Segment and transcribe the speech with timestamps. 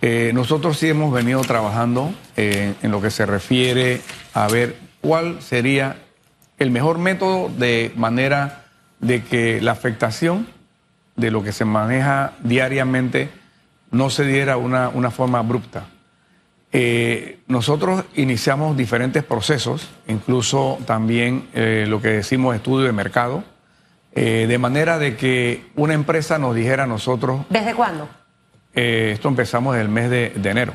[0.00, 4.00] Eh, nosotros sí hemos venido trabajando eh, en lo que se refiere
[4.32, 5.96] a ver cuál sería
[6.58, 8.66] el mejor método de manera
[9.00, 10.46] de que la afectación
[11.16, 13.30] de lo que se maneja diariamente
[13.90, 15.86] no se diera una, una forma abrupta.
[16.70, 23.42] Eh, nosotros iniciamos diferentes procesos, incluso también lo que decimos estudio de mercado,
[24.14, 27.46] de manera de que una empresa nos dijera a nosotros...
[27.48, 28.08] ¿Desde cuándo?
[28.78, 30.72] Eh, esto empezamos en el mes de, de enero.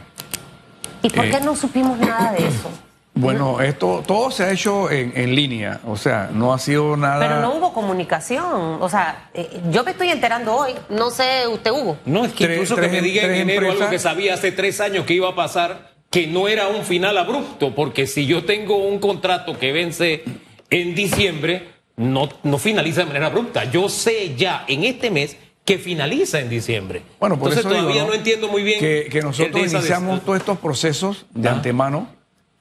[1.02, 2.70] ¿Y por Eh, qué no supimos nada de eso?
[3.16, 7.20] Bueno, esto todo se ha hecho en, en línea, o sea, no ha sido nada...
[7.20, 8.82] Pero no hubo comunicación.
[8.82, 10.71] O sea, eh, yo me estoy enterando hoy.
[10.89, 11.96] No sé, usted hubo.
[12.08, 14.33] No, es que Tres- incluso tres que me diga en enero algo empresas- que sabía
[14.33, 18.25] hace tres años que iba a pasar, que no era un final abrupto, porque si
[18.25, 20.24] yo tengo un contrato que vence
[20.72, 23.66] en diciembre, no, no finaliza de manera abrupta.
[23.66, 27.02] Yo sé ya en este mes que finaliza en diciembre.
[27.20, 30.38] Bueno, por Entonces eso digo, todavía no, entiendo muy bien que, nosotros de iniciamos todos
[30.39, 31.58] estos procesos de Ajá.
[31.58, 32.09] antemano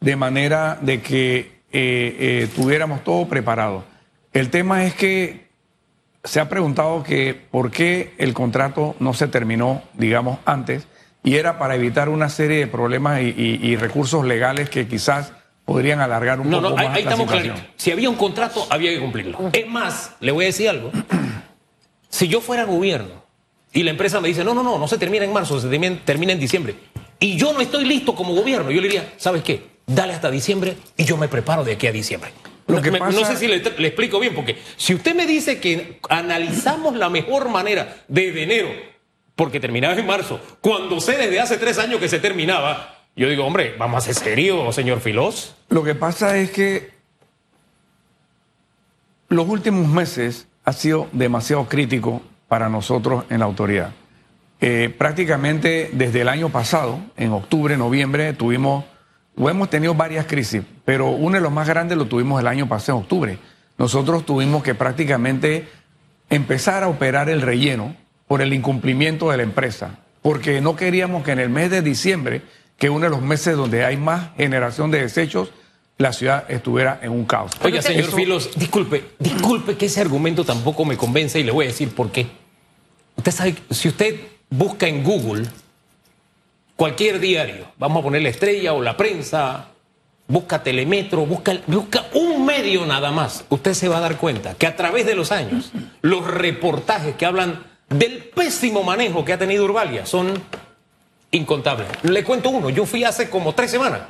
[0.00, 3.84] de manera de que eh, eh, tuviéramos todo preparado.
[4.32, 5.46] El tema es que
[6.24, 10.86] se ha preguntado que por qué el contrato no se terminó, digamos, antes,
[11.24, 15.32] y era para evitar una serie de problemas y, y- y recursos legales que quizás
[15.64, 17.66] podrían alargar un No, poco no, ahí, más ahí la estamos situación.
[17.76, 19.38] Si había un contrato, había que cumplirlo.
[19.52, 20.90] Es más, le voy a decir algo.
[22.12, 23.22] Si yo fuera gobierno
[23.72, 25.66] y la empresa me dice, no, no, no, no se termina en marzo, se
[26.04, 26.74] termina, en diciembre,
[27.18, 29.72] y yo no estoy listo como gobierno, yo le diría, ¿sabes qué?
[29.86, 32.30] Dale hasta diciembre y yo me preparo de aquí a diciembre.
[32.66, 35.14] Lo No, que me- pasa- no sé si le, le explico bien, porque si usted
[35.14, 38.68] me dice que analizamos la mejor manera desde enero,
[39.34, 43.44] porque terminaba en marzo, cuando sé desde hace tres años que se terminaba, yo digo,
[43.46, 45.54] hombre, vamos a ser serios, señor Filós.
[45.70, 46.90] Lo que pasa es que
[49.28, 53.92] los últimos meses ha sido demasiado crítico para nosotros en la autoridad.
[54.60, 58.84] Eh, prácticamente desde el año pasado, en octubre, noviembre, tuvimos,
[59.36, 62.68] o hemos tenido varias crisis, pero uno de los más grandes lo tuvimos el año
[62.68, 63.38] pasado, en octubre.
[63.78, 65.68] Nosotros tuvimos que prácticamente
[66.30, 67.96] empezar a operar el relleno
[68.28, 72.42] por el incumplimiento de la empresa, porque no queríamos que en el mes de diciembre,
[72.78, 75.50] que uno de los meses donde hay más generación de desechos,
[76.02, 77.52] la ciudad estuviera en un caos.
[77.62, 81.64] Oiga, señor Eso- Filos, disculpe, disculpe que ese argumento tampoco me convence y le voy
[81.66, 82.26] a decir por qué.
[83.16, 84.20] Usted sabe, si usted
[84.50, 85.46] busca en Google
[86.76, 89.68] cualquier diario, vamos a poner la estrella o la prensa,
[90.28, 94.66] busca telemetro, busca, busca un medio nada más, usted se va a dar cuenta que
[94.66, 99.64] a través de los años, los reportajes que hablan del pésimo manejo que ha tenido
[99.64, 100.32] Urbalia son
[101.30, 101.86] incontables.
[102.02, 104.00] Le cuento uno, yo fui hace como tres semanas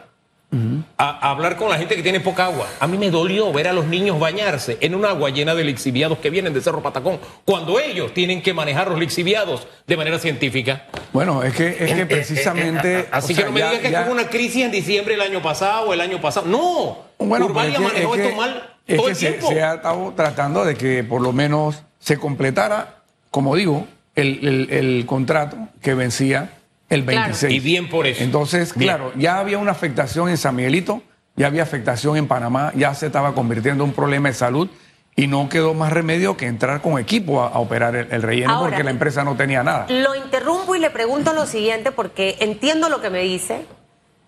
[0.99, 2.69] a, a hablar con la gente que tiene poca agua.
[2.79, 6.19] A mí me dolió ver a los niños bañarse en un agua llena de lixiviados
[6.19, 10.87] que vienen de Cerro Patacón, cuando ellos tienen que manejar los lixiviados de manera científica.
[11.13, 13.09] Bueno, es que, es Eh, que precisamente...
[13.11, 15.41] Así o que sea, no me digan que hubo una crisis en diciembre el año
[15.43, 16.47] pasado o el año pasado.
[16.47, 19.17] No, Bueno, Urbalia pero es que- manejó es que- esto mal es todo que el
[19.17, 19.49] se, tiempo.
[19.49, 22.97] se ha estado tratando de que por lo menos se completara,
[23.31, 23.87] como digo,
[24.17, 26.51] el, el- el contrato que vencía
[26.92, 27.20] el Claro.
[27.28, 27.53] 26.
[27.54, 28.22] Y bien por eso.
[28.22, 28.91] Entonces, Bien.
[28.94, 31.03] claro, ya había una afectación en San Miguelito,
[31.36, 34.69] ya había afectación en Panamá, ya se estaba convirtiendo en un problema de salud
[35.16, 38.53] y no quedó más remedio que entrar con equipo a, a operar el, el relleno
[38.54, 39.86] Ahora- porque la empresa no tenía nada.
[39.88, 43.66] Lo interrumpo y le pregunto lo siguiente porque entiendo lo que me dice.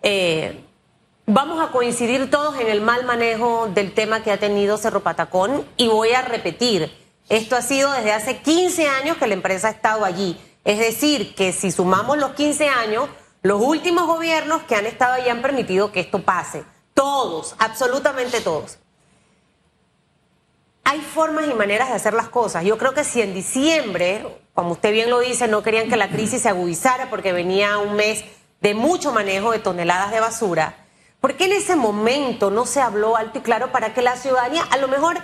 [0.02, 0.60] Eh,
[1.26, 5.64] vamos a coincidir todos en el mal manejo del tema que ha tenido Cerro Patacón
[5.76, 6.91] y voy a repetir,
[7.31, 10.38] esto ha sido desde hace 15 años que la empresa ha estado allí.
[10.64, 13.08] Es decir, que si sumamos los 15 años,
[13.42, 16.64] los últimos gobiernos que han estado allí han permitido que esto pase.
[16.94, 18.78] Todos, absolutamente todos.
[20.84, 22.64] Hay formas y maneras de hacer las cosas.
[22.64, 26.08] Yo creo que si en diciembre, como usted bien lo dice, no querían que la
[26.08, 28.25] crisis se agudizara porque venía un mes
[28.60, 30.76] de mucho manejo de toneladas de basura,
[31.20, 34.62] ¿por qué en ese momento no se habló alto y claro para que la ciudadanía,
[34.70, 35.19] a lo mejor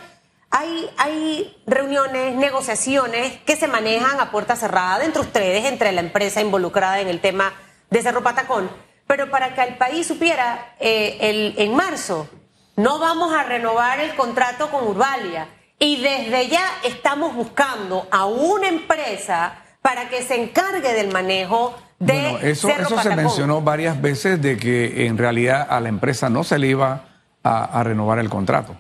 [0.50, 6.40] hay, hay reuniones, negociaciones que se manejan a puerta cerrada entre ustedes, entre la empresa
[6.40, 7.52] involucrada en el tema
[7.90, 8.68] de Cerro Patacón,
[9.06, 12.28] pero para que el país supiera eh, el, en marzo
[12.76, 15.48] no vamos a renovar el contrato con Urbalia
[15.78, 22.12] y desde ya estamos buscando a una empresa para que se encargue del manejo de
[22.12, 26.28] Bueno, eso, Cerro eso se mencionó varias veces de que en realidad a la empresa
[26.28, 27.04] no se le iba
[27.42, 28.76] a, a renovar el contrato.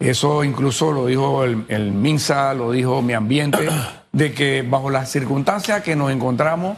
[0.00, 3.68] Eso incluso lo dijo el, el MINSA, lo dijo Mi Ambiente,
[4.12, 6.76] de que bajo las circunstancias que nos encontramos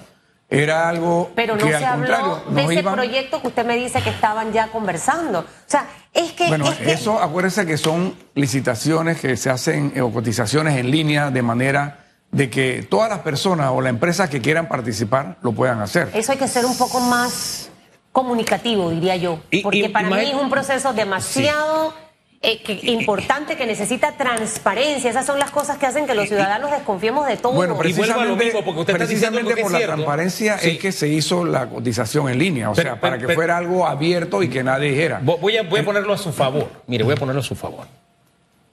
[0.50, 3.74] era algo Pero no que se al habló de ese iban- proyecto que usted me
[3.76, 5.38] dice que estaban ya conversando.
[5.38, 6.48] O sea, es que...
[6.48, 10.90] Bueno, es que- eso acuérdese que son licitaciones que se hacen eh, o cotizaciones en
[10.90, 15.52] línea de manera de que todas las personas o las empresas que quieran participar lo
[15.52, 16.10] puedan hacer.
[16.12, 17.70] Eso hay que ser un poco más
[18.10, 19.40] comunicativo, diría yo.
[19.50, 21.94] Y- Porque y- para mí imagi- es un proceso demasiado
[22.42, 25.08] eh, que- importante que necesita transparencia.
[25.10, 27.52] Esas son las cosas que hacen que los ciudadanos desconfiemos de todo.
[27.52, 29.78] Bueno, a lo precisamente, mismo, porque usted está diciendo algo precisamente que es por la
[29.78, 29.94] cierto.
[29.94, 30.70] transparencia Sí.
[30.70, 33.56] es que se hizo la cotización en línea, o Pero- sea, para que pero- fuera
[33.58, 35.20] algo abierto y que nadie dijera.
[35.22, 36.68] Vo- Voy a, voy a ponerlo a su favor.
[36.88, 37.86] Mire, voy a ponerlo a su favor.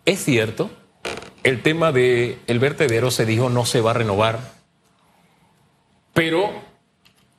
[0.06, 0.72] Es cierto,
[1.44, 4.40] el tema del el vertedero se dijo no se va a renovar,
[6.14, 6.52] pero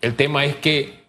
[0.00, 0.99] el tema es que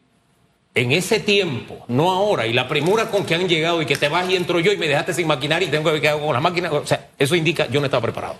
[0.74, 4.08] en ese tiempo, no ahora, y la premura con que han llegado y que te
[4.08, 6.26] vas y entro yo y me dejaste sin maquinaria y tengo que ver qué hago
[6.26, 8.36] con las máquinas, o sea, eso indica yo no estaba preparado.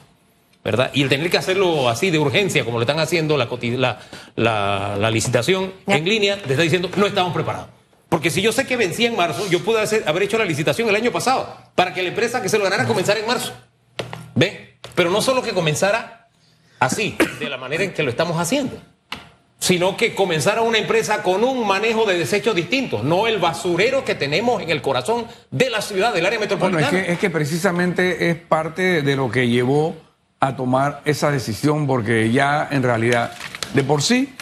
[0.64, 0.92] ¿Verdad?
[0.94, 4.00] Y el tener que hacerlo así de urgencia, como lo están haciendo la, la,
[4.36, 5.98] la- la licitación Ya.
[5.98, 7.68] en línea, te está diciendo, no estamos preparados.
[8.10, 10.88] Porque si yo sé que vencía en marzo, yo pude hacer- haber hecho la licitación
[10.88, 13.54] el año pasado para que la empresa que se lo ganara comenzara en marzo.
[14.36, 14.76] ¿Ve?
[14.94, 16.28] Pero no solo que comenzara
[16.80, 18.80] así, de la manera en que lo estamos haciendo,
[19.62, 24.16] sino que comenzara una empresa con un manejo de desechos distintos, no el basurero que
[24.16, 27.00] tenemos en el corazón de la ciudad, del área Bueno, metropolitana.
[27.00, 29.96] es que, es que precisamente es parte de lo que llevó
[30.40, 33.34] a tomar esa decisión, porque ya en realidad,
[33.76, 34.34] de por sí,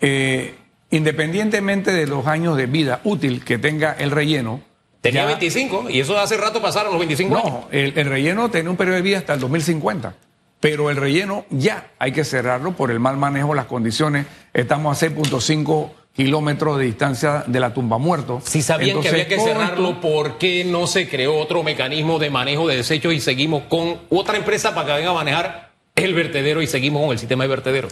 [0.00, 0.54] eh,
[0.90, 4.60] independientemente de los años de vida útil que tenga el relleno,
[5.00, 7.50] Tenía ya- 25 y eso hace rato pasaron los 25 años.
[7.50, 10.14] No, el, el relleno tiene un periodo de vida hasta el 2050.
[10.60, 14.26] Pero el relleno ya hay que cerrarlo por el mal manejo de las condiciones.
[14.52, 18.42] Estamos a 6.5 kilómetros de distancia de la tumba muerto.
[18.44, 22.28] Si sabían Entonces, que había que cerrarlo, ¿por qué no se creó otro mecanismo de
[22.28, 26.60] manejo de desechos y seguimos con otra empresa para que venga a manejar el vertedero
[26.60, 27.88] y seguimos con el sistema de vertedero?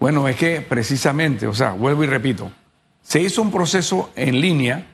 [0.00, 2.50] Bueno, es que precisamente, o sea, vuelvo y repito,
[3.02, 4.86] se hizo un proceso en línea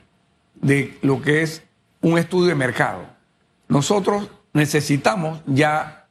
[0.53, 1.63] de lo que es
[2.01, 3.05] un estudio de mercado.
[3.67, 6.04] Nosotros necesitamos ya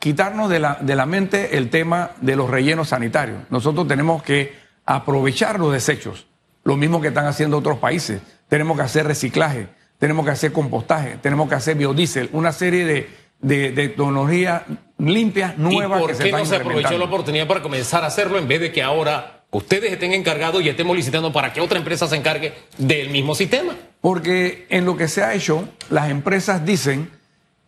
[0.00, 3.42] quitarnos de la, de la mente el tema de los rellenos sanitarios.
[3.50, 4.54] Nosotros tenemos que
[4.86, 6.26] aprovechar los desechos,
[6.64, 8.20] lo mismo que están haciendo otros países.
[8.48, 9.68] Tenemos que hacer reciclaje,
[9.98, 13.10] tenemos que hacer compostaje, tenemos que hacer biodiesel, una serie de,
[13.40, 14.62] de, de tecnologías
[14.98, 18.06] limpias, ¿Y nuevas por que se qué no se aprovechó la oportunidad para comenzar a
[18.06, 21.78] hacerlo en vez de que ahora ustedes estén encargados y estemos licitando para que otra
[21.78, 23.76] empresa se encargue del mismo sistema?
[24.00, 27.10] Porque en lo que se ha hecho, las empresas dicen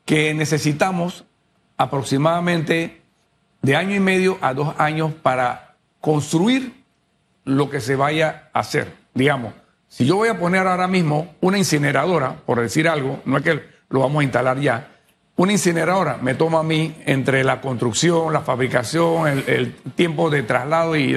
[0.06, 1.26] que necesitamos
[1.82, 3.00] aproximadamente
[3.62, 6.82] de año y medio a dos años para construir
[7.44, 8.92] lo que se vaya a hacer.
[9.14, 9.52] Digamos,
[9.88, 13.62] si yo voy a poner ahora mismo una incineradora, por decir algo, no es que
[13.90, 14.88] lo vamos a instalar ya,
[15.36, 20.96] una incineradora me toma a mí entre la construcción, la fabricación, el, tiempo de traslado
[20.96, 21.16] y,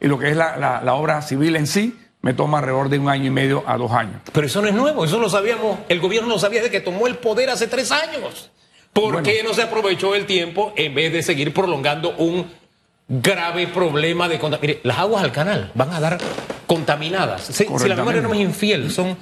[0.00, 3.08] lo que es la, la- la obra civil en sí, me toma alrededor de un
[3.08, 4.20] año y medio a dos años.
[4.32, 7.06] Pero eso no es nuevo, eso lo sabíamos, el gobierno lo sabía desde que tomó
[7.06, 8.50] el poder hace tres años.
[8.94, 9.22] ¿Por Bueno.
[9.22, 12.46] qué no se aprovechó el tiempo en vez de seguir prolongando un
[13.08, 14.78] grave problema de contaminación?
[14.78, 16.18] Mire, las aguas al canal van a dar
[16.66, 17.42] contaminadas.
[17.42, 19.16] Si, si la memoria no es infiel, son...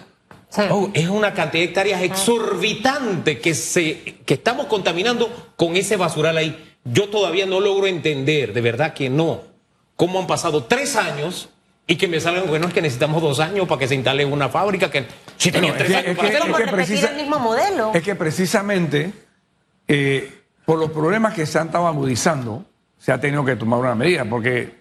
[0.71, 6.37] Oh, es una cantidad de hectáreas exorbitante que, se, que estamos contaminando con ese basural
[6.37, 6.75] ahí.
[6.85, 9.41] Yo todavía no logro entender, de verdad que no,
[9.97, 11.49] cómo han pasado tres años
[11.87, 14.51] y que me salgan, bueno, es que necesitamos dos años para que se instale una
[14.51, 15.07] fábrica que
[15.39, 16.53] si tenían Bueno, tres es que- años es para que- hacerlo.
[16.53, 17.91] como es que repetir precisa- el mismo modelo.
[17.95, 19.13] Es que precisamente
[19.95, 22.65] eh, por los problemas que se han estado agudizando,
[22.99, 24.75] se ha tenido que tomar una medida, porque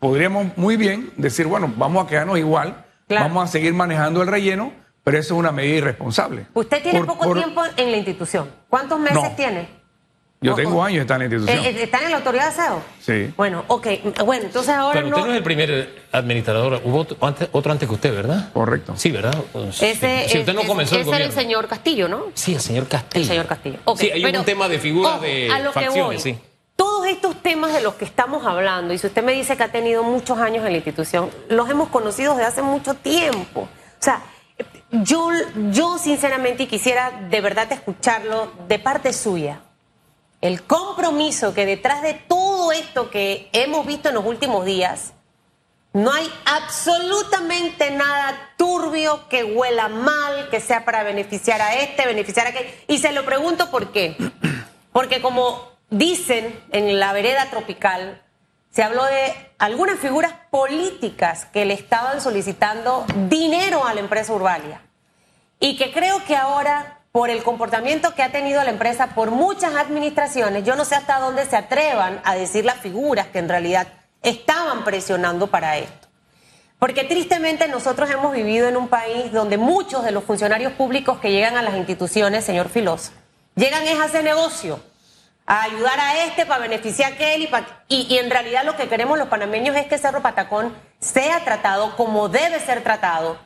[0.00, 3.26] podríamos muy bien decir, bueno, vamos a quedarnos igual, Claro.
[3.26, 4.72] vamos a seguir manejando el relleno,
[5.04, 6.46] pero eso es una medida irresponsable.
[6.54, 8.50] Usted tiene Por- poco por- tiempo en la institución.
[8.68, 9.30] ¿Cuántos meses No.
[9.36, 9.68] tiene?
[10.40, 11.64] Yo o- tengo años de estar en la institución.
[11.64, 12.82] Eh, eh, ¿Está en la autoridad de aseo?
[13.00, 13.32] Sí.
[13.36, 13.86] Bueno, ok.
[14.24, 15.26] Bueno, entonces ahora Pero usted no.
[15.26, 18.50] no es el primer administrador, hubo otro antes, otro antes que usted, ¿verdad?
[18.52, 18.92] Correcto.
[18.96, 19.34] Sí, ¿verdad?
[19.80, 22.24] Ese, si usted no ese- comenzó el ese era el señor Castillo, ¿no?
[22.34, 23.22] Sí, el señor Castillo.
[23.22, 23.78] El señor Castillo.
[23.84, 26.32] Ok, sí, hay pero- un tema de figura ojo, de a lo que facciones, voy.
[26.34, 26.38] sí.
[26.76, 29.72] Todos estos temas de los que estamos hablando, y si usted me dice que ha
[29.72, 33.62] tenido muchos años en la institución, los hemos conocido desde hace mucho tiempo.
[33.62, 33.68] O
[34.04, 34.20] sea,
[34.90, 35.30] yo,
[35.70, 39.60] yo sinceramente y quisiera de verdad escucharlo de parte suya.
[40.46, 45.12] El compromiso que detrás de todo esto que hemos visto en los últimos días,
[45.92, 52.46] no hay absolutamente nada turbio que huela mal, que sea para beneficiar a este, beneficiar
[52.46, 52.72] a aquel.
[52.86, 54.16] Y se lo pregunto por qué.
[54.92, 58.22] Porque como dicen en la vereda tropical,
[58.70, 64.80] se habló de algunas figuras políticas que le estaban solicitando dinero a la empresa Urbalia.
[65.58, 69.74] Y que creo que ahora, por el comportamiento que ha tenido la empresa por muchas
[69.74, 73.88] administraciones, yo no sé hasta dónde se atrevan a decir las figuras que en realidad
[74.22, 76.08] estaban presionando para esto.
[76.78, 81.32] Porque tristemente nosotros hemos vivido en un país donde muchos de los funcionarios públicos que
[81.32, 83.12] llegan a las instituciones, señor Filoso,
[83.54, 84.78] llegan es a hacer negocio,
[85.46, 87.48] a ayudar a este para beneficiar a aquel
[87.88, 91.96] y, y en realidad lo que queremos los panameños es que Cerro Patacón sea tratado
[91.96, 93.38] como debe ser tratado.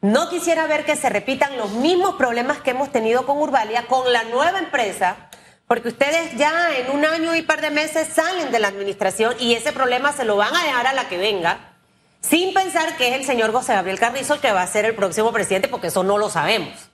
[0.00, 4.12] No quisiera ver que se repitan los mismos problemas que hemos tenido con Urbalia, con
[4.12, 5.28] la nueva empresa,
[5.66, 9.54] porque ustedes ya en un año y par de meses salen de la administración y
[9.54, 11.74] ese problema se lo van a dejar a la que venga,
[12.20, 14.94] sin pensar que es el señor José Gabriel Carrizo el que va a ser el
[14.94, 16.90] próximo presidente, porque eso no lo sabemos.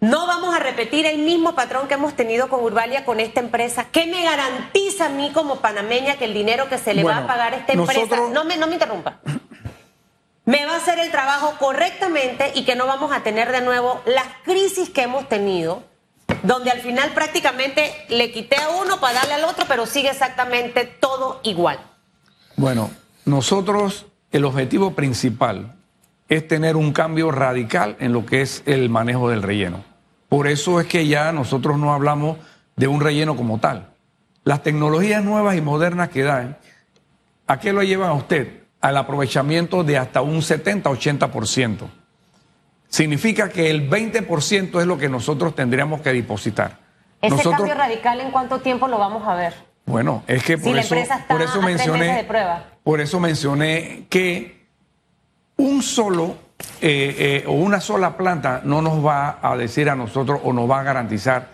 [0.00, 3.86] No vamos a repetir el mismo patrón que hemos tenido con Urbalia, con esta empresa.
[3.92, 7.26] ¿Qué me garantiza a mí como panameña que el dinero que se le va a
[7.28, 9.20] pagar a esta empresa, no me, no me interrumpa,
[10.44, 14.00] me va a hacer el trabajo correctamente y que no vamos a tener de nuevo
[14.06, 15.82] las crisis que hemos tenido,
[16.42, 20.84] donde al final prácticamente le quité a uno para darle al otro, pero sigue exactamente
[20.84, 21.78] todo igual.
[22.56, 22.90] Bueno,
[23.24, 25.74] nosotros el objetivo principal
[26.28, 29.84] es tener un cambio radical en lo que es el manejo del relleno.
[30.28, 32.38] Por eso es que ya nosotros no hablamos
[32.76, 33.90] de un relleno como tal.
[34.44, 36.58] Las tecnologías nuevas y modernas que dan,
[37.46, 38.61] ¿a qué lo llevan a usted?
[38.82, 41.88] Al aprovechamiento de hasta un 70-80%.
[42.88, 46.76] Significa que el 20% es lo que nosotros tendríamos que depositar.
[47.22, 49.54] Ese nosotros, cambio radical, ¿en cuánto tiempo lo vamos a ver?
[49.86, 50.94] bueno, es que por eso,
[51.28, 52.64] por mencioné, meses de prueba.
[52.84, 54.66] por eso mencioné que
[55.56, 56.36] un solo
[56.80, 60.70] eh, eh, o una sola planta no nos va a decir a nosotros o nos
[60.70, 61.48] va a garantizar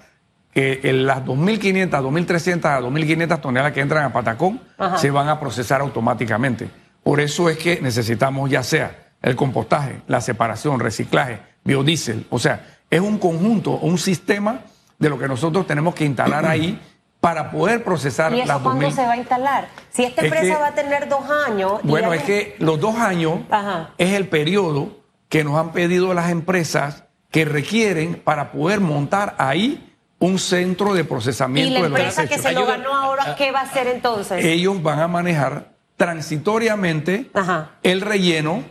[0.53, 4.99] que en las 2.500, 2.300 a 2.500 toneladas que entran a Patacón Ajá.
[4.99, 6.69] se van a procesar automáticamente.
[7.09, 12.27] Por eso es que necesitamos ya sea el compostaje, la separación, reciclaje, biodiesel.
[12.29, 14.61] O sea, es un conjunto, un sistema
[14.99, 16.79] de lo que nosotros tenemos que instalar ahí
[17.19, 18.95] para poder procesar ¿Y eso las cuándo 2.000.
[18.95, 19.69] se va a instalar?
[19.89, 21.81] Si esta Es empresa que- va a tener dos años.
[21.83, 23.89] y Bueno, es que los dos años Ajá.
[23.97, 24.99] es el periodo
[25.31, 31.01] que nos han pedido las empresas que requieren para poder montar ahí un centro de
[31.01, 33.87] Y procesamiento la de los empresa que se lo ganó ahora, ¿qué va a hacer
[33.87, 34.45] entonces?
[34.45, 37.73] Ellos van a manejar transitoriamente Ajá.
[37.83, 38.65] el relleno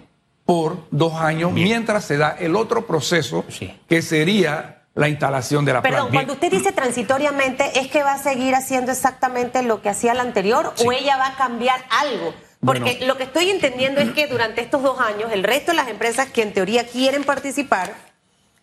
[0.46, 3.78] por dos años mientras se da el otro proceso Sí.
[3.88, 6.14] que sería la instalación de la Perdón, planta.
[6.16, 10.24] cuando usted dice transitoriamente, ¿es que va a seguir haciendo exactamente lo que hacía la
[10.24, 12.34] anterior o ella va a cambiar algo?
[12.66, 13.06] Porque Bueno.
[13.08, 16.30] lo que estoy entendiendo es que durante estos dos años, el resto de las empresas
[16.32, 17.94] que en teoría quieren participar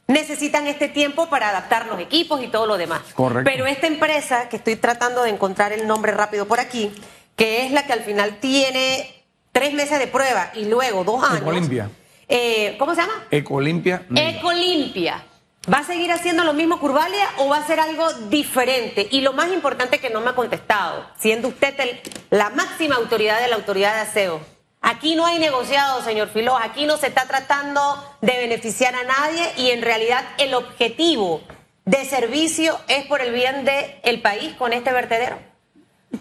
[0.08, 3.02] necesitan este tiempo para adaptar los equipos y todo lo demás.
[3.14, 3.48] Correcto.
[3.50, 6.92] Pero esta empresa, que estoy tratando de encontrar el nombre rápido por aquí,
[7.36, 11.40] que es la que al final tiene tres meses de prueba y luego dos años.
[11.42, 11.90] Ecolimpia.
[12.28, 13.24] Eh, ¿Cómo se llama?
[13.30, 14.02] Ecolimpia.
[14.14, 15.24] Ecolimpia.
[15.72, 19.08] ¿Va a seguir haciendo lo mismo Curvalia o va a hacer algo diferente?
[19.10, 22.00] Y lo más importante que no me ha contestado, siendo usted el-
[22.30, 24.40] la máxima autoridad de la autoridad de aseo.
[24.82, 27.80] Aquí no hay negociado, señor Filó, aquí no se está tratando
[28.20, 31.40] de beneficiar a nadie y en realidad el objetivo
[31.86, 35.38] de servicio es por el bien del país con este vertedero.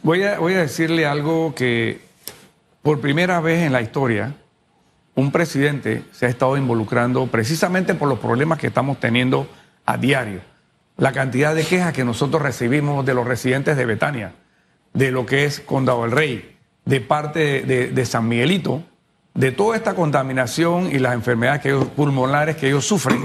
[0.02, 2.02] Voy a, decirle algo que
[2.82, 4.34] por primera vez en la historia
[5.16, 9.48] un presidente se ha estado involucrando precisamente por los problemas que estamos teniendo
[9.86, 10.42] a diario.
[10.98, 14.34] La cantidad de quejas que nosotros recibimos de los residentes de Betania,
[14.94, 18.84] de lo que es Condado del Rey, de parte de, de- de San Miguelito,
[19.34, 23.22] de toda esta contaminación y las enfermedades que ellos- pulmonares que ellos sufren,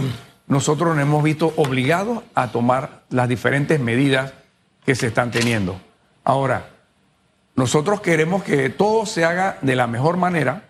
[0.46, 4.32] nosotros nos hemos visto obligados a tomar las diferentes medidas
[4.86, 5.78] que se están teniendo.
[6.28, 6.68] Ahora,
[7.56, 10.68] nosotros queremos que todo se haga de la mejor manera,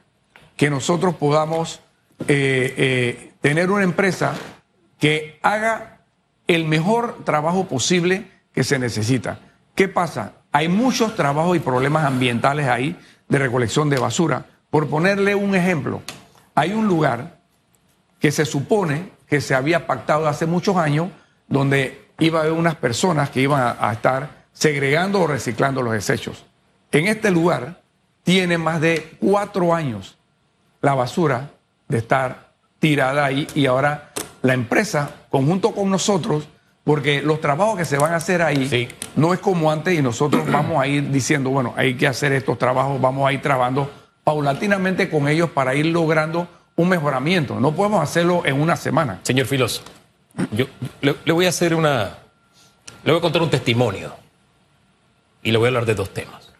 [0.56, 1.80] que nosotros podamos
[2.28, 4.34] eh, eh, tener una empresa
[5.00, 5.98] que haga
[6.46, 9.40] el mejor trabajo posible que se necesita.
[9.74, 10.34] ¿Qué pasa?
[10.52, 12.96] Hay muchos trabajos y problemas ambientales ahí
[13.28, 14.46] de recolección de basura.
[14.70, 16.02] Por ponerle un ejemplo,
[16.54, 17.40] hay un lugar
[18.20, 21.08] que se supone que se había pactado hace muchos años,
[21.48, 25.92] donde iba a haber unas personas que iban a, a estar segregando o reciclando los
[25.92, 26.44] desechos.
[26.90, 27.80] En este lugar
[28.24, 30.18] tiene más de cuatro años
[30.82, 31.50] la basura
[31.86, 32.48] de estar
[32.80, 34.10] tirada ahí y ahora
[34.42, 36.48] la empresa, conjunto con nosotros,
[36.82, 38.88] porque los trabajos que se van a hacer ahí Sí.
[39.14, 42.58] no es como antes y nosotros vamos a ir diciendo, bueno, hay que hacer estos
[42.58, 43.88] trabajos, vamos a ir trabajando
[44.24, 47.60] paulatinamente con ellos para ir logrando un mejoramiento.
[47.60, 49.20] No podemos hacerlo en una semana.
[49.22, 49.82] Señor Filoso,
[50.50, 50.66] yo
[51.00, 52.18] le, le voy a hacer una.
[53.04, 54.12] Le voy a contar un testimonio.
[55.48, 56.52] Y le voy a hablar de dos temas.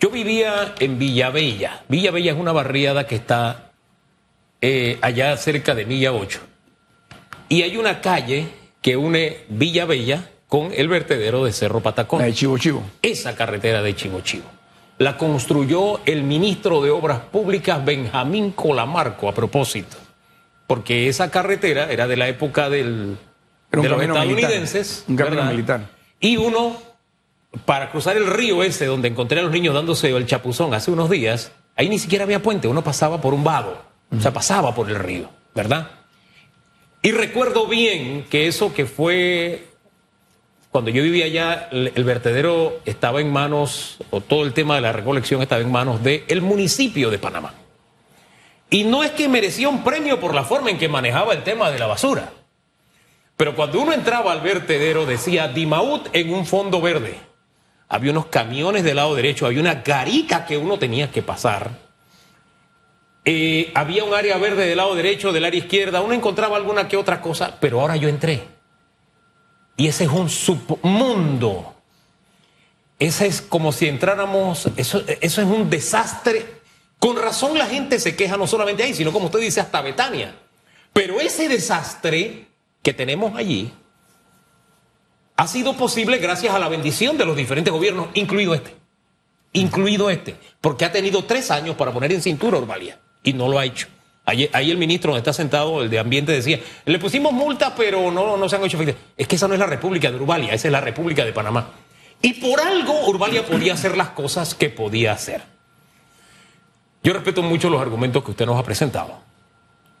[0.00, 1.82] Yo vivía en Villavella.
[1.86, 3.72] Villavella es una barriada que está
[4.62, 6.40] eh, allá cerca de Milla 8.
[7.50, 8.48] Y hay una calle
[8.80, 12.20] que une Villavella con el vertedero de Cerro Patacón.
[12.20, 12.82] La de Chivo Chivo.
[13.02, 14.46] esa carretera de Chivo Chivo.
[14.96, 19.98] La construyó el ministro de Obras Públicas Benjamín Colamarco a propósito,
[20.66, 23.18] porque esa carretera era de la época del,
[23.70, 25.04] de los militar, estadounidenses.
[25.06, 25.16] un
[25.48, 25.90] militar.
[26.18, 26.93] Y uno,
[27.64, 31.10] para cruzar el río ese donde encontré a los niños dándose el chapuzón hace unos
[31.10, 33.82] días, ahí ni siquiera había puente, uno pasaba por un vado,
[34.16, 35.90] o sea, pasaba por el río, ¿verdad?
[37.02, 39.66] Y recuerdo bien que eso que fue
[40.74, 44.90] cuando yo vivía allá, el, vertedero estaba en manos, o todo el tema de la
[44.90, 47.54] recolección estaba en manos del municipio de Panamá.
[48.70, 51.70] Y no es que merecía un premio por la forma en que manejaba el tema
[51.70, 52.32] de la basura.
[53.36, 57.20] Pero cuando uno entraba al vertedero decía Dimaut en un fondo verde.
[57.94, 61.70] Había unos camiones del lado derecho, había una garica que uno tenía que pasar.
[63.24, 66.96] Eh, había un área verde del lado derecho, del área izquierda, uno encontraba alguna que
[66.96, 68.54] otra cosa, pero ahora yo entré
[69.76, 71.74] y ese es un submundo.
[72.98, 76.62] Ese es como si entráramos, eso es un desastre.
[76.98, 80.36] Con razón la gente se queja no solamente ahí, sino como usted dice, hasta Betania.
[80.92, 82.46] Pero ese desastre
[82.82, 83.72] que tenemos allí
[85.36, 88.74] ha sido posible gracias a la bendición de los diferentes gobiernos, incluido este.
[89.52, 90.36] Incluido este.
[90.60, 93.88] Porque ha tenido tres años para poner en cintura Urbalia y no lo ha hecho.
[94.26, 98.38] Ahí, el ministro donde está sentado, el de Ambiente, decía, le pusimos multa, pero no,
[98.38, 99.02] no se han hecho efectivas.
[99.18, 101.72] Es que esa no es la República de Urbalia, esa es la República de Panamá.
[102.22, 105.42] Y por algo Urbalia podía hacer las cosas que podía hacer.
[107.02, 109.18] Yo respeto mucho los argumentos que usted nos ha presentado,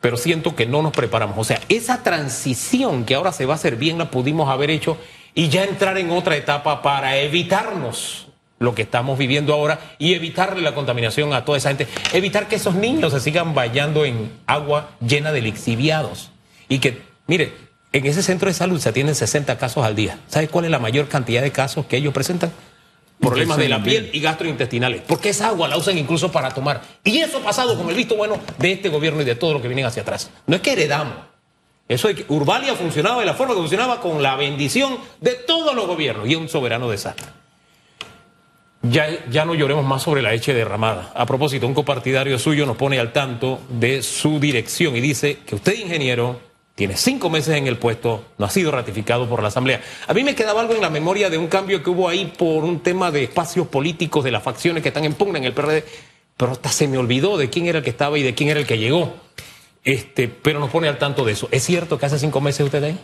[0.00, 1.36] pero siento que no nos preparamos.
[1.36, 4.96] O sea, esa transición que ahora se va a hacer bien la pudimos haber hecho
[5.34, 10.62] y ya entrar en otra etapa para evitarnos lo que estamos viviendo ahora y evitarle
[10.62, 14.90] la contaminación a toda esa gente, evitar que esos niños se sigan bañando en agua
[15.06, 16.30] llena de lixiviados
[16.68, 17.52] y que, mire,
[17.92, 20.18] en ese centro de salud se atienden 60 casos al día.
[20.28, 22.52] ¿Sabe cuál es la mayor cantidad de casos que ellos presentan?
[23.20, 26.82] Problemas de la piel y gastrointestinales, porque esa agua la usan incluso para tomar.
[27.04, 29.62] Y eso ha pasado con el visto bueno de este gobierno y de todo lo
[29.62, 30.30] que vienen hacia atrás.
[30.46, 31.33] No es que heredamos.
[31.88, 35.74] Eso es que Urbalia funcionaba de la forma que funcionaba con la bendición de todos
[35.74, 37.26] los gobiernos y un soberano desastre.
[38.82, 41.10] Ya, ya, no lloremos más sobre la leche derramada.
[41.14, 45.54] A propósito, un copartidario suyo nos pone al tanto de su dirección y dice que
[45.54, 46.38] usted, ingeniero,
[46.74, 49.80] tiene cinco meses en el puesto, no ha sido ratificado por la Asamblea.
[50.06, 52.64] A mí me quedaba algo en la memoria de un cambio que hubo ahí por
[52.64, 55.84] un tema de espacios políticos de las facciones que están en pugna en el PRD,
[56.36, 58.60] pero hasta se me olvidó de quién era el que estaba y de quién era
[58.60, 59.14] el que llegó.
[59.84, 61.48] Este, pero nos pone al tanto de eso.
[61.50, 62.98] ¿Es cierto que hace cinco meses usted ahí?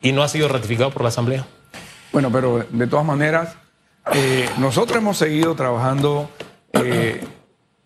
[0.00, 1.44] ¿Y no ha sido ratificado por la Asamblea?
[2.12, 3.56] Bueno, pero de todas maneras,
[4.14, 6.30] eh, nosotros hemos seguido trabajando
[6.72, 7.24] eh,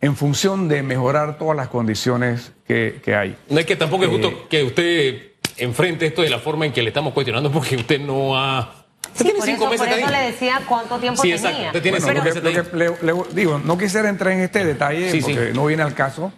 [0.01, 3.37] en función de mejorar todas las condiciones que, hay.
[3.49, 6.73] No es que tampoco es justo eh, que usted enfrente esto de la forma en
[6.73, 8.85] que le estamos cuestionando porque usted no ha...
[9.15, 11.37] Sí, tiene por cinco eso, meses por eso le decía cuánto tiempo sí, tenía.
[11.49, 11.67] Exacto.
[11.69, 15.83] Usted tiene cinco meses que, digo, no quisiera entrar en este detalle porque no viene
[15.83, 16.33] al caso.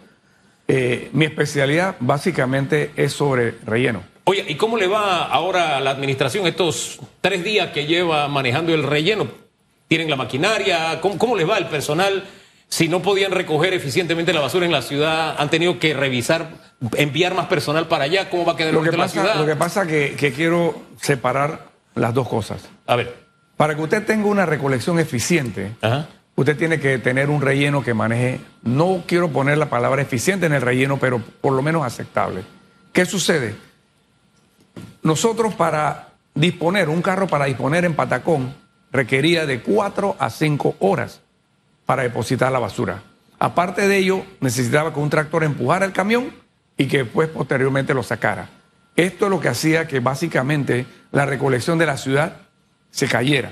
[1.13, 4.03] Mi especialidad básicamente es sobre relleno.
[4.29, 8.75] Oye, ¿y cómo le va ahora a la administración estos tres días que lleva manejando
[8.75, 9.27] el relleno?
[9.87, 11.01] ¿Tienen la maquinaria?
[11.01, 12.25] ¿Cómo, les va el personal?
[12.67, 16.51] Si no podían recoger eficientemente la basura en la ciudad, han tenido que revisar,
[16.95, 18.29] enviar más personal para allá.
[18.29, 19.35] ¿Cómo va a quedar lo que la ciudad?
[19.35, 22.61] Lo que pasa es que, quiero separar las dos cosas.
[22.85, 23.15] A ver.
[23.57, 25.71] Para que usted tenga una recolección eficiente,
[26.39, 30.53] usted tiene que tener un relleno que maneje, no quiero poner la palabra eficiente en
[30.53, 32.43] el relleno, pero por lo menos aceptable.
[32.93, 33.55] ¿Qué sucede?
[35.03, 38.55] Nosotros para disponer, un carro para disponer en Patacón,
[38.89, 41.19] requería de cuatro a cinco horas
[41.85, 43.03] para depositar la basura.
[43.37, 46.31] Aparte de ello, necesitaba que un tractor empujara el camión
[46.77, 48.47] y que después posteriormente lo sacara.
[48.95, 52.37] Esto es lo que hacía que básicamente la recolección de la ciudad
[52.91, 53.51] se cayera.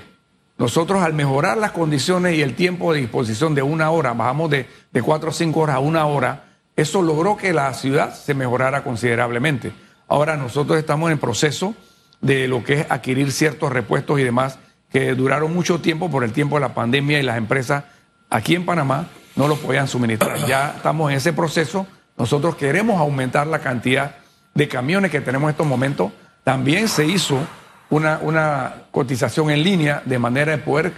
[0.58, 4.68] Nosotros al mejorar las condiciones y el tiempo de disposición de una hora, bajamos de,
[5.04, 9.72] cuatro o cinco horas a una hora, eso logró que la ciudad se mejorara considerablemente.
[10.08, 11.76] Ahora nosotros estamos en proceso
[12.22, 14.58] de lo que es adquirir ciertos repuestos y demás
[14.92, 17.84] que duraron mucho tiempo por el tiempo de la pandemia y las empresas
[18.30, 20.38] aquí en Panamá no los podían suministrar.
[20.48, 21.86] Ya estamos en ese proceso.
[22.18, 24.16] Nosotros queremos aumentar la cantidad
[24.56, 26.12] de camiones que tenemos en estos momentos.
[26.44, 27.40] También se hizo
[27.90, 30.94] una, una cotización en línea de manera de poder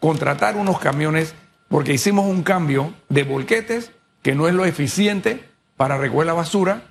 [0.00, 1.34] contratar unos camiones
[1.68, 3.92] porque hicimos un cambio de volquetes
[4.22, 5.44] que no es lo eficiente
[5.76, 6.82] para recoger la basura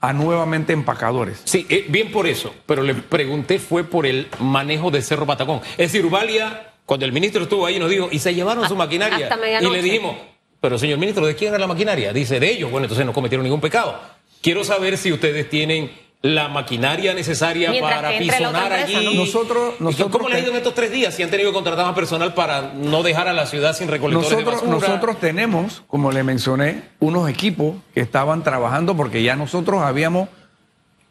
[0.00, 1.42] a nuevamente empacadores.
[1.44, 5.60] Sí, eh, bien por eso, pero le pregunté fue por el manejo de Cerro Patacón.
[5.72, 9.28] Es decir, Ubalia, cuando el ministro estuvo ahí, nos dijo, y se llevaron su maquinaria.
[9.60, 10.16] y le dijimos,
[10.60, 12.12] pero señor ministro, ¿de quién era la maquinaria?
[12.12, 12.70] Dice, de ellos.
[12.70, 14.00] Bueno, entonces no cometieron ningún pecado.
[14.40, 15.90] Quiero saber si ustedes tienen
[16.22, 19.16] la maquinaria necesaria para pisonar allí.
[19.16, 19.74] Nosotros,
[20.10, 22.34] ¿Cómo le ha ido en estos tres días si han tenido que contratar más personal
[22.34, 24.88] para no dejar a la ciudad sin recolectores nosotros, de basura?
[24.88, 30.28] Nosotros tenemos, como le mencioné, unos equipos que estaban trabajando porque ya nosotros habíamos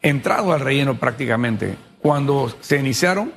[0.02, 1.76] entrado al relleno prácticamente.
[2.00, 3.32] Cuando se iniciaron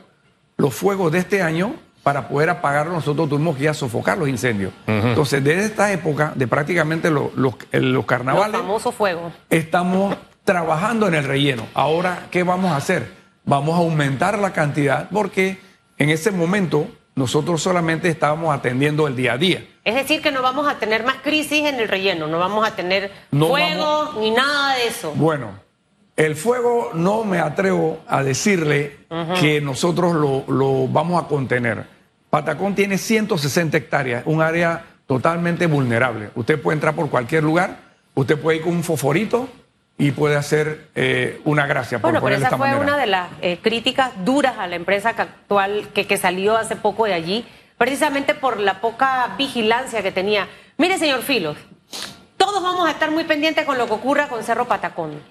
[0.58, 4.30] los fuegos de este año para poder apagarlos, nosotros tuvimos que ir a sofocar los
[4.30, 4.74] incendios.
[4.86, 9.34] Entonces, desde esta época, de prácticamente los, los, los carnavales, Los famosos fuegos.
[9.50, 11.68] estamos trabajando en el relleno.
[11.74, 13.12] Ahora, ¿qué vamos a hacer?
[13.46, 15.58] Vamos a aumentar la cantidad porque
[15.98, 19.66] en ese momento nosotros solamente estábamos atendiendo el día a día.
[19.84, 22.76] Es decir, que no vamos a tener más crisis en el relleno, no vamos a
[22.76, 25.14] tener No fuego ni nada de eso.
[25.16, 25.52] Bueno,
[26.16, 28.98] el fuego no me atrevo a decirle
[29.40, 31.86] que nosotros lo, lo vamos a contener.
[32.30, 36.30] Patacón tiene 160 hectáreas, un área totalmente vulnerable.
[36.36, 37.78] Usted puede entrar por cualquier lugar,
[38.16, 39.50] usted puede ir con un fosforito
[40.04, 42.84] y puede hacer eh, una gracia, por Bueno, pero esa esta fue manera.
[42.84, 46.76] una de las eh, críticas duras a la empresa que actual que, que salió hace
[46.76, 47.46] poco de allí,
[47.78, 50.50] precisamente por la poca vigilancia que tenía.
[50.76, 51.56] Mire, señor Filos,
[52.36, 55.22] todos vamos a estar muy pendientes con lo que ocurra con Cerro Patacón.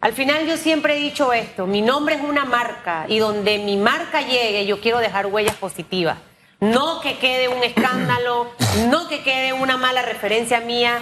[0.00, 3.76] Al final yo siempre he dicho esto, mi nombre es una marca y donde mi
[3.76, 6.18] marca llegue yo quiero dejar huellas positivas.
[6.58, 8.50] No que quede un escándalo,
[8.90, 10.98] no que quede una mala referencia mía,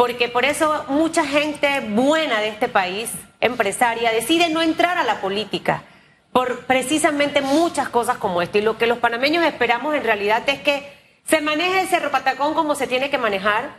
[0.00, 5.20] porque por eso mucha gente buena de este país, empresaria, decide no entrar a la
[5.20, 5.82] política
[6.32, 8.56] por precisamente muchas cosas como esto.
[8.56, 10.90] Y lo que los panameños esperamos en realidad es que
[11.26, 13.74] se maneje el Cerro Patacón como se tiene que manejar,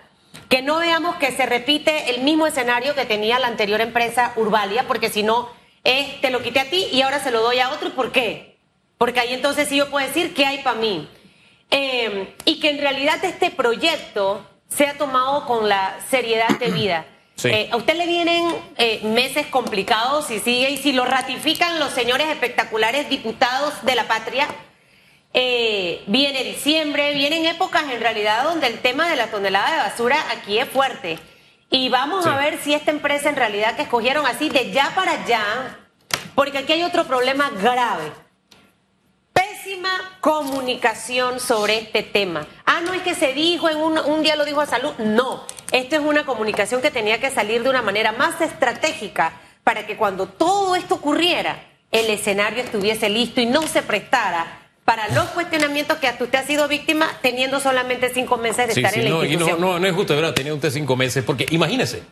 [0.47, 4.85] que no veamos que se repite el mismo escenario que tenía la anterior empresa Urbalia,
[4.87, 5.49] porque si no,
[5.83, 7.87] es te lo quité a ti y ahora se lo doy a otro.
[7.87, 8.59] ¿Y por qué?
[8.99, 11.09] Porque ahí entonces sí yo puedo decir qué hay para mí.
[11.71, 17.05] Eh, y que en realidad este proyecto sea tomado con la seriedad debida.
[17.35, 17.49] Sí.
[17.49, 21.91] Eh, a usted le vienen eh, meses complicados y sigue, y si lo ratifican los
[21.91, 24.47] señores espectaculares diputados de la patria,
[25.33, 30.17] eh, viene diciembre, vienen épocas en realidad donde el tema de la tonelada de basura
[30.31, 31.17] aquí es fuerte.
[31.69, 32.29] Y vamos Sí.
[32.29, 35.77] a ver si esta empresa en realidad que escogieron así de ya para allá,
[36.35, 38.11] porque aquí hay otro problema grave.
[39.81, 42.45] Pésima comunicación sobre este tema.
[42.65, 44.91] Ah, no es que se dijo en un, un día lo dijo a salud.
[44.99, 49.87] No, esto es una comunicación que tenía que salir de una manera más estratégica para
[49.87, 55.25] que cuando todo esto ocurriera, el escenario estuviese listo y no se prestara para los
[55.29, 58.99] cuestionamientos que hasta usted ha sido víctima teniendo solamente cinco meses de Sí, estar sí,
[58.99, 59.61] en la no, y no, institución.
[59.61, 60.35] no, no es justo, de ¿verdad?
[60.35, 62.03] Tenía usted cinco meses, porque imagínese,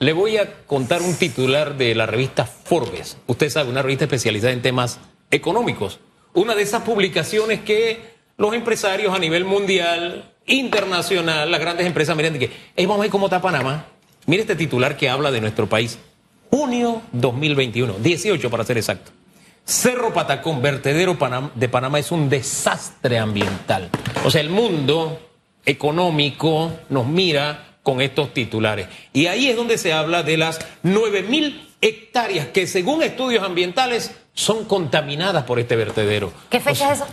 [0.00, 3.18] le voy a contar un titular de la revista Forbes.
[3.28, 4.98] Usted sabe, una revista especializada en temas
[5.30, 6.00] económicos.
[6.34, 12.32] Una de esas publicaciones que los empresarios a nivel mundial, internacional, las grandes empresas miran
[12.32, 13.86] de que, "Ey, vamos a ver cómo está Panamá.
[14.26, 15.98] Mire este titular que habla de nuestro país.
[16.50, 19.12] Junio 2021, 18 para ser exacto.
[19.64, 21.16] Cerro Patacón, vertedero
[21.54, 23.88] de Panamá, es un desastre ambiental.
[24.24, 25.20] O sea, el mundo
[25.64, 28.88] económico nos mira con estos titulares.
[29.12, 34.64] Y ahí es donde se habla de las 9.000 hectáreas que según estudios ambientales son
[34.64, 36.32] contaminadas por este vertedero.
[36.50, 37.06] ¿Qué O fecha sea, es eso?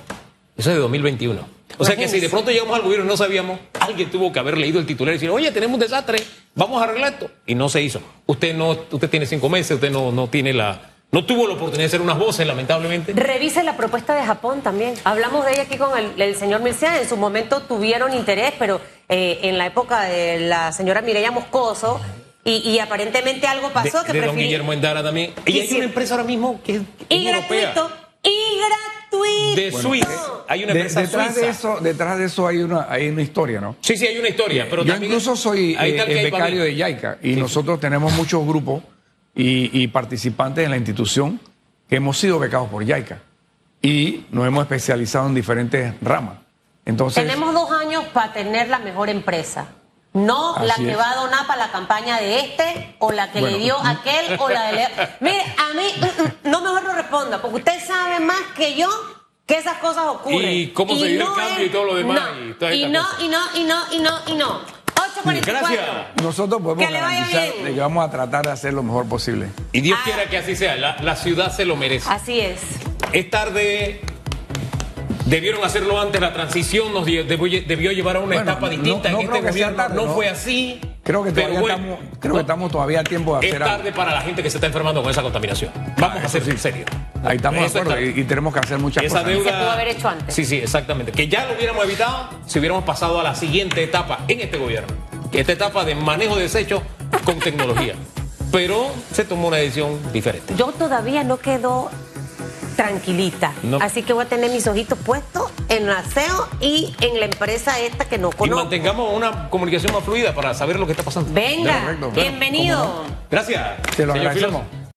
[0.58, 1.62] Eso es de 2021.
[1.78, 4.40] O sea que si de pronto llegamos al gobierno y no sabíamos, alguien tuvo que
[4.40, 6.18] haber leído el titular y decir, oye, tenemos un desastre,
[6.54, 7.32] vamos a arreglar esto.
[7.46, 8.02] Y no se hizo.
[8.26, 11.80] Usted no, usted tiene cinco meses, usted no, no tiene la, no tuvo la oportunidad
[11.80, 13.14] de hacer unas voces, lamentablemente.
[13.14, 14.94] Revise la propuesta de Japón también.
[15.04, 17.02] Hablamos de ella aquí con el, el señor Mircea.
[17.02, 22.00] En su momento tuvieron interés, pero eh, en la época de la señora Mireya Moscoso,
[22.44, 25.34] y, y aparentemente algo pasó de, que de don Guillermo Endara también.
[25.46, 27.96] Y hay una empresa ahora mismo que es Y europea, gratuito.
[28.24, 29.62] Y gratuito.
[29.62, 30.10] de Suiza.
[30.48, 31.42] Hay una De- empresa detrás, suiza.
[31.46, 33.76] de eso, detrás de eso hay una, hay una historia, ¿no?
[33.82, 34.68] Sí, sí, hay una historia.
[34.70, 38.84] Pero Yo incluso soy eh, el becario de YAICA y nosotros tenemos muchos grupos
[39.36, 41.40] y, y participantes en la institución
[41.90, 43.20] que hemos sido becados por YAICA
[43.82, 46.38] y nos hemos especializado en diferentes ramas.
[46.86, 49.68] Entonces, Tenemos dos años para tener la mejor empresa.
[50.14, 50.98] No Así la que es.
[50.98, 53.58] va a donar para la campaña de este, o la que Bueno.
[53.58, 54.74] le dio aquel, o la de...
[54.74, 54.90] Le-
[55.22, 58.90] Mire, a mí, mm, mm, no mejor no responda, porque usted sabe más que yo
[59.46, 60.50] que esas cosas ocurren.
[60.52, 63.06] Y cómo se dio el cambio y todo lo demás No, y toda y, no,
[63.20, 64.62] y no, y no, y no, y no.
[65.26, 65.46] 8.44.
[65.46, 65.80] Gracias.
[66.22, 67.66] nosotros podemos Que le vaya garantizar bien.
[67.66, 69.48] de que vamos a tratar de hacer lo mejor posible.
[69.72, 70.04] Y Dios Ah.
[70.06, 70.76] quiera que así sea.
[70.76, 72.10] La, la ciudad se lo merece.
[72.10, 72.62] Así es.
[73.12, 74.02] Es tarde.
[75.26, 79.20] Debieron hacerlo antes, la transición nos debió, debió llevar a una Bueno, etapa distinta no
[79.22, 79.76] en este gobierno.
[79.78, 80.14] tarde, no, ¿no?
[80.16, 80.82] fue así.
[81.04, 83.64] Creo que pero todavía, bueno, estamos, creo que estamos todavía a tiempo de Es hacer
[83.64, 83.76] algo.
[83.78, 85.72] tarde para la gente que se está enfermando con esa contaminación.
[85.98, 86.58] Vamos a eso ser sí.
[86.58, 86.90] serios.
[87.24, 89.28] Ahí estamos de Eso es acuerdo y tenemos que hacer muchas Esa cosas.
[89.30, 89.52] deuda.
[89.52, 90.36] Se pudo haber hecho antes.
[90.36, 91.12] Sí, sí, exactamente.
[91.12, 94.94] Que ya lo hubiéramos evitado si hubiéramos pasado a la siguiente etapa en este gobierno.
[95.32, 96.82] Esta etapa de manejo de desechos
[97.26, 97.94] con tecnología.
[98.52, 100.54] Pero se tomó una decisión diferente.
[100.58, 101.90] Yo todavía no quedo
[102.84, 103.54] tranquilita.
[103.64, 103.78] No.
[103.82, 107.80] Así que voy a tener mis ojitos puestos en la SEO y en la empresa
[107.80, 108.62] esta que no Y conozco.
[108.64, 111.32] mantengamos una comunicación más fluida para saber lo que está pasando.
[111.34, 112.80] Venga, bienvenido.
[112.82, 113.82] ¿Cómo Gracias.
[113.96, 114.62] Te lo agradecemos.
[114.64, 114.81] Filoso.